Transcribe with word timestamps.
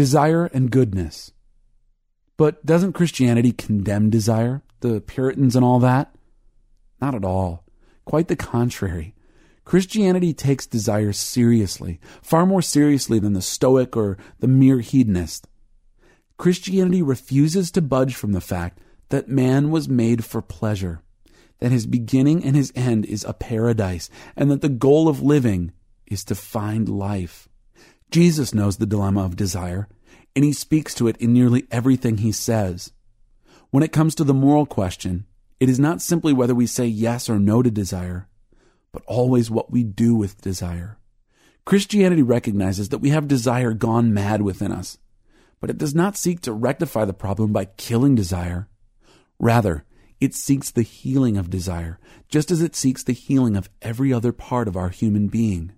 desire 0.00 0.46
and 0.46 0.70
goodness. 0.70 1.30
But 2.38 2.64
doesn't 2.64 2.94
Christianity 2.94 3.52
condemn 3.52 4.08
desire, 4.08 4.62
the 4.80 5.02
Puritans 5.02 5.54
and 5.54 5.62
all 5.62 5.78
that? 5.80 6.14
Not 7.02 7.14
at 7.14 7.22
all. 7.22 7.64
Quite 8.06 8.28
the 8.28 8.34
contrary. 8.34 9.14
Christianity 9.66 10.32
takes 10.32 10.64
desire 10.64 11.12
seriously, 11.12 12.00
far 12.22 12.46
more 12.46 12.62
seriously 12.62 13.18
than 13.18 13.34
the 13.34 13.42
Stoic 13.42 13.94
or 13.94 14.16
the 14.38 14.48
mere 14.48 14.80
hedonist. 14.80 15.46
Christianity 16.38 17.02
refuses 17.02 17.70
to 17.72 17.82
budge 17.82 18.14
from 18.14 18.32
the 18.32 18.40
fact 18.40 18.78
that 19.10 19.28
man 19.28 19.70
was 19.70 19.86
made 19.86 20.24
for 20.24 20.40
pleasure, 20.40 21.02
that 21.58 21.72
his 21.72 21.84
beginning 21.84 22.42
and 22.42 22.56
his 22.56 22.72
end 22.74 23.04
is 23.04 23.22
a 23.24 23.34
paradise, 23.34 24.08
and 24.34 24.50
that 24.50 24.62
the 24.62 24.70
goal 24.70 25.08
of 25.08 25.20
living 25.20 25.72
is 26.06 26.24
to 26.24 26.34
find 26.34 26.88
life. 26.88 27.49
Jesus 28.10 28.52
knows 28.52 28.76
the 28.76 28.86
dilemma 28.86 29.24
of 29.24 29.36
desire, 29.36 29.88
and 30.34 30.44
he 30.44 30.52
speaks 30.52 30.94
to 30.94 31.08
it 31.08 31.16
in 31.18 31.32
nearly 31.32 31.66
everything 31.70 32.18
he 32.18 32.32
says. 32.32 32.92
When 33.70 33.82
it 33.82 33.92
comes 33.92 34.14
to 34.16 34.24
the 34.24 34.34
moral 34.34 34.66
question, 34.66 35.26
it 35.60 35.68
is 35.68 35.78
not 35.78 36.02
simply 36.02 36.32
whether 36.32 36.54
we 36.54 36.66
say 36.66 36.86
yes 36.86 37.28
or 37.28 37.38
no 37.38 37.62
to 37.62 37.70
desire, 37.70 38.28
but 38.92 39.02
always 39.06 39.50
what 39.50 39.70
we 39.70 39.84
do 39.84 40.14
with 40.14 40.40
desire. 40.40 40.98
Christianity 41.64 42.22
recognizes 42.22 42.88
that 42.88 42.98
we 42.98 43.10
have 43.10 43.28
desire 43.28 43.72
gone 43.72 44.14
mad 44.14 44.42
within 44.42 44.72
us, 44.72 44.98
but 45.60 45.70
it 45.70 45.78
does 45.78 45.94
not 45.94 46.16
seek 46.16 46.40
to 46.40 46.52
rectify 46.52 47.04
the 47.04 47.12
problem 47.12 47.52
by 47.52 47.66
killing 47.66 48.14
desire. 48.14 48.68
Rather, 49.38 49.84
it 50.20 50.34
seeks 50.34 50.70
the 50.70 50.82
healing 50.82 51.36
of 51.36 51.50
desire, 51.50 51.98
just 52.28 52.50
as 52.50 52.60
it 52.60 52.74
seeks 52.74 53.02
the 53.02 53.12
healing 53.12 53.56
of 53.56 53.70
every 53.82 54.12
other 54.12 54.32
part 54.32 54.68
of 54.68 54.76
our 54.76 54.88
human 54.88 55.28
being. 55.28 55.72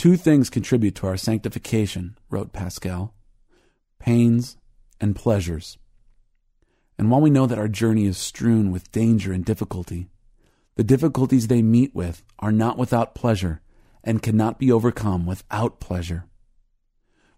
Two 0.00 0.16
things 0.16 0.48
contribute 0.48 0.94
to 0.94 1.06
our 1.08 1.18
sanctification, 1.18 2.16
wrote 2.30 2.54
Pascal 2.54 3.12
pains 3.98 4.56
and 4.98 5.14
pleasures. 5.14 5.76
And 6.98 7.10
while 7.10 7.20
we 7.20 7.28
know 7.28 7.44
that 7.44 7.58
our 7.58 7.68
journey 7.68 8.06
is 8.06 8.16
strewn 8.16 8.72
with 8.72 8.90
danger 8.92 9.30
and 9.30 9.44
difficulty, 9.44 10.08
the 10.76 10.84
difficulties 10.84 11.48
they 11.48 11.60
meet 11.60 11.94
with 11.94 12.24
are 12.38 12.50
not 12.50 12.78
without 12.78 13.14
pleasure 13.14 13.60
and 14.02 14.22
cannot 14.22 14.58
be 14.58 14.72
overcome 14.72 15.26
without 15.26 15.80
pleasure. 15.80 16.24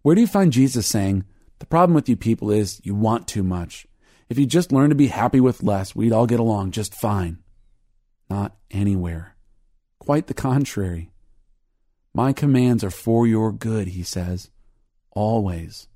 Where 0.02 0.14
do 0.14 0.20
you 0.20 0.28
find 0.28 0.52
Jesus 0.52 0.86
saying, 0.86 1.24
The 1.58 1.66
problem 1.66 1.96
with 1.96 2.08
you 2.08 2.14
people 2.14 2.52
is 2.52 2.80
you 2.84 2.94
want 2.94 3.26
too 3.26 3.42
much. 3.42 3.88
If 4.28 4.38
you 4.38 4.46
just 4.46 4.70
learn 4.70 4.90
to 4.90 4.94
be 4.94 5.08
happy 5.08 5.40
with 5.40 5.64
less, 5.64 5.96
we'd 5.96 6.12
all 6.12 6.28
get 6.28 6.38
along 6.38 6.70
just 6.70 6.94
fine. 6.94 7.38
Not 8.30 8.54
anywhere. 8.70 9.34
Quite 9.98 10.28
the 10.28 10.34
contrary. 10.34 11.11
My 12.14 12.32
commands 12.32 12.84
are 12.84 12.90
for 12.90 13.26
your 13.26 13.52
good, 13.52 13.88
he 13.88 14.02
says, 14.02 14.50
always. 15.10 15.88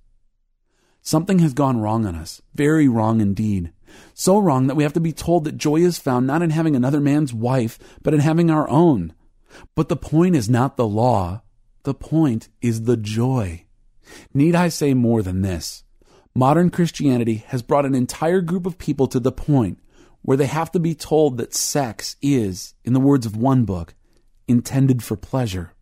Something 1.02 1.38
has 1.40 1.52
gone 1.52 1.78
wrong 1.78 2.06
on 2.06 2.14
us, 2.14 2.42
very 2.54 2.88
wrong 2.88 3.20
indeed. 3.20 3.72
So 4.14 4.38
wrong 4.38 4.66
that 4.66 4.74
we 4.74 4.82
have 4.82 4.94
to 4.94 5.00
be 5.00 5.12
told 5.12 5.44
that 5.44 5.58
joy 5.58 5.76
is 5.76 5.98
found 5.98 6.26
not 6.26 6.42
in 6.42 6.50
having 6.50 6.74
another 6.74 7.00
man's 7.00 7.32
wife, 7.32 7.78
but 8.02 8.14
in 8.14 8.20
having 8.20 8.50
our 8.50 8.68
own. 8.68 9.14
But 9.74 9.88
the 9.88 9.96
point 9.96 10.34
is 10.34 10.48
not 10.48 10.76
the 10.76 10.88
law, 10.88 11.42
the 11.84 11.94
point 11.94 12.48
is 12.60 12.82
the 12.82 12.96
joy. 12.96 13.66
Need 14.34 14.54
I 14.54 14.68
say 14.68 14.94
more 14.94 15.22
than 15.22 15.42
this? 15.42 15.84
Modern 16.34 16.70
Christianity 16.70 17.44
has 17.48 17.62
brought 17.62 17.86
an 17.86 17.94
entire 17.94 18.40
group 18.40 18.66
of 18.66 18.78
people 18.78 19.06
to 19.08 19.20
the 19.20 19.32
point 19.32 19.78
where 20.22 20.36
they 20.36 20.46
have 20.46 20.72
to 20.72 20.80
be 20.80 20.94
told 20.94 21.36
that 21.36 21.54
sex 21.54 22.16
is, 22.20 22.74
in 22.84 22.92
the 22.92 23.00
words 23.00 23.26
of 23.26 23.36
one 23.36 23.64
book, 23.64 23.94
intended 24.48 25.02
for 25.02 25.16
pleasure. 25.16 25.72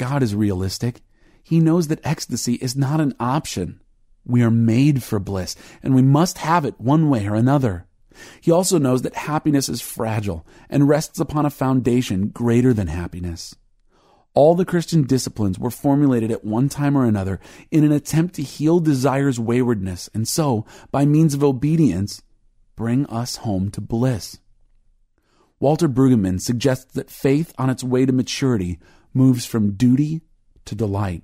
God 0.00 0.22
is 0.22 0.34
realistic. 0.34 1.02
He 1.42 1.60
knows 1.60 1.88
that 1.88 2.00
ecstasy 2.04 2.54
is 2.54 2.74
not 2.74 3.02
an 3.02 3.12
option. 3.20 3.82
We 4.24 4.42
are 4.42 4.50
made 4.50 5.02
for 5.02 5.18
bliss, 5.18 5.54
and 5.82 5.94
we 5.94 6.00
must 6.00 6.38
have 6.38 6.64
it 6.64 6.80
one 6.80 7.10
way 7.10 7.26
or 7.26 7.34
another. 7.34 7.86
He 8.40 8.50
also 8.50 8.78
knows 8.78 9.02
that 9.02 9.14
happiness 9.14 9.68
is 9.68 9.82
fragile 9.82 10.46
and 10.70 10.88
rests 10.88 11.20
upon 11.20 11.44
a 11.44 11.50
foundation 11.50 12.28
greater 12.28 12.72
than 12.72 12.86
happiness. 12.86 13.54
All 14.32 14.54
the 14.54 14.64
Christian 14.64 15.02
disciplines 15.02 15.58
were 15.58 15.70
formulated 15.70 16.30
at 16.30 16.46
one 16.46 16.70
time 16.70 16.96
or 16.96 17.04
another 17.04 17.38
in 17.70 17.84
an 17.84 17.92
attempt 17.92 18.36
to 18.36 18.42
heal 18.42 18.80
desire's 18.80 19.38
waywardness 19.38 20.08
and 20.14 20.26
so, 20.26 20.64
by 20.90 21.04
means 21.04 21.34
of 21.34 21.44
obedience, 21.44 22.22
bring 22.74 23.04
us 23.06 23.36
home 23.36 23.70
to 23.72 23.82
bliss. 23.82 24.38
Walter 25.60 25.88
Brueggemann 25.88 26.40
suggests 26.40 26.92
that 26.94 27.10
faith 27.10 27.52
on 27.58 27.68
its 27.68 27.84
way 27.84 28.06
to 28.06 28.12
maturity 28.12 28.78
moves 29.12 29.44
from 29.44 29.72
duty 29.72 30.22
to 30.64 30.74
delight. 30.74 31.22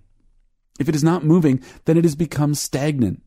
If 0.78 0.88
it 0.88 0.94
is 0.94 1.02
not 1.02 1.24
moving, 1.24 1.62
then 1.86 1.97
it 1.97 2.04
has 2.04 2.14
become 2.14 2.54
stagnant. 2.54 3.22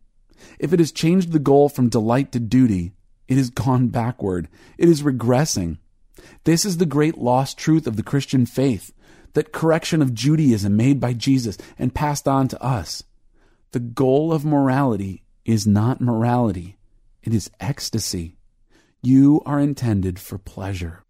If 0.59 0.71
it 0.71 0.79
has 0.79 0.91
changed 0.91 1.31
the 1.31 1.39
goal 1.39 1.67
from 1.67 1.89
delight 1.89 2.31
to 2.33 2.39
duty, 2.39 2.93
it 3.27 3.37
has 3.37 3.49
gone 3.49 3.87
backward. 3.87 4.47
It 4.77 4.87
is 4.87 5.01
regressing. 5.01 5.79
This 6.43 6.63
is 6.63 6.77
the 6.77 6.85
great 6.85 7.17
lost 7.17 7.57
truth 7.57 7.87
of 7.87 7.95
the 7.95 8.03
Christian 8.03 8.45
faith 8.45 8.93
that 9.33 9.51
correction 9.51 10.01
of 10.01 10.13
Judaism 10.13 10.75
made 10.75 10.99
by 10.99 11.13
Jesus 11.13 11.57
and 11.77 11.93
passed 11.93 12.27
on 12.27 12.47
to 12.49 12.63
us. 12.63 13.03
The 13.71 13.79
goal 13.79 14.33
of 14.33 14.45
morality 14.45 15.23
is 15.45 15.67
not 15.67 16.01
morality, 16.01 16.77
it 17.23 17.33
is 17.33 17.51
ecstasy. 17.59 18.38
You 19.01 19.41
are 19.45 19.61
intended 19.61 20.19
for 20.19 20.37
pleasure. 20.37 21.05